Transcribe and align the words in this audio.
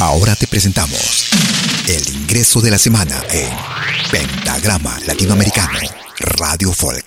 Ahora 0.00 0.34
te 0.34 0.46
presentamos 0.46 1.28
el 1.86 2.08
ingreso 2.16 2.62
de 2.62 2.70
la 2.70 2.78
semana 2.78 3.22
en 3.30 3.50
Pentagrama 4.10 4.98
Latinoamericano 5.06 5.78
Radio 6.38 6.72
Folk. 6.72 7.04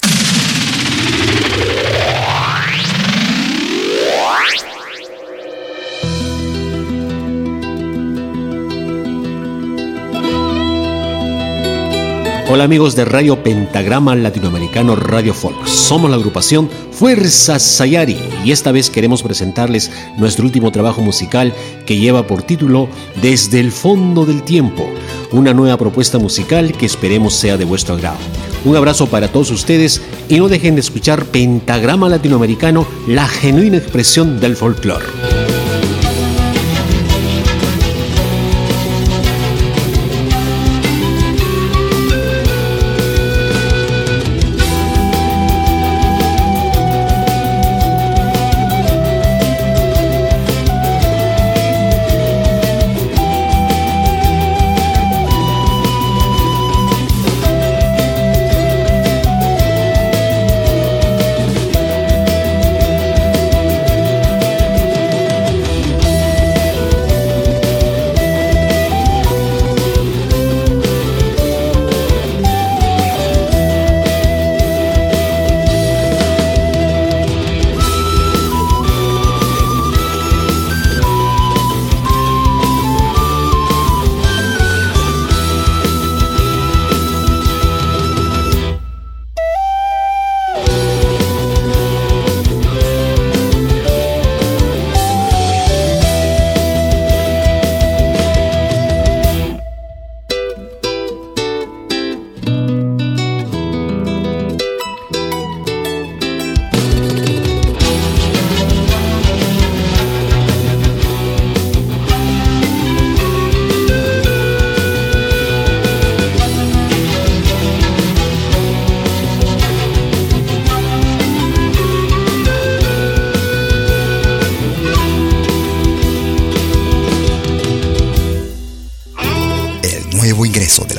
Hola 12.54 12.66
amigos 12.66 12.96
de 12.96 13.04
Radio 13.04 13.42
Pentagrama 13.42 14.16
Latinoamericano 14.16 14.96
Radio 14.96 15.34
Folk. 15.34 15.66
Somos 15.66 16.12
la 16.12 16.18
agrupación 16.18 16.70
Fuerza 16.92 17.58
Sayari 17.58 18.16
y 18.46 18.52
esta 18.52 18.72
vez 18.72 18.92
queremos 18.92 19.24
presentarles 19.24 19.90
nuestro 20.20 20.46
último 20.46 20.72
trabajo 20.72 21.02
musical 21.02 21.52
que 21.88 21.98
lleva 21.98 22.28
por 22.28 22.44
título 22.44 22.90
Desde 23.24 23.60
el 23.60 23.72
fondo 23.72 24.28
del 24.28 24.44
tiempo, 24.44 24.88
una 25.32 25.52
nueva 25.52 25.78
propuesta 25.78 26.20
musical 26.20 26.74
que 26.74 26.86
esperemos 26.86 27.34
sea 27.34 27.58
de 27.58 27.66
vuestro 27.66 27.96
agrado. 27.96 28.20
Un 28.66 28.76
abrazo 28.76 29.08
para 29.08 29.30
todos 29.30 29.50
ustedes 29.50 30.04
y 30.30 30.38
no 30.38 30.48
dejen 30.48 30.76
de 30.76 30.82
escuchar 30.82 31.26
Pentagrama 31.26 32.08
Latinoamericano, 32.08 32.86
la 33.08 33.28
genuina 33.28 33.78
expresión 33.78 34.40
del 34.40 34.56
folclore. 34.56 35.06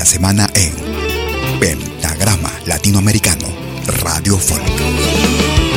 Semana 0.04 0.48
en 0.54 0.72
Pentagrama 1.58 2.52
Latinoamericano 2.66 3.48
Radio 4.00 4.38
Folk. 4.38 5.73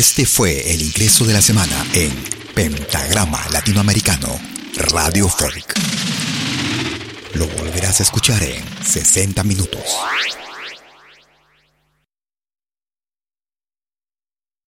Este 0.00 0.24
fue 0.24 0.72
el 0.72 0.80
ingreso 0.80 1.26
de 1.26 1.34
la 1.34 1.42
semana 1.42 1.84
en 1.92 2.10
Pentagrama 2.54 3.38
Latinoamericano 3.52 4.40
Radio 4.74 5.28
Folk. 5.28 5.74
Lo 7.34 7.46
volverás 7.48 8.00
a 8.00 8.04
escuchar 8.04 8.42
en 8.42 8.64
60 8.82 9.44
minutos. 9.44 9.84